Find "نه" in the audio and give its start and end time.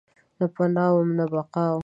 0.39-0.45, 1.17-1.25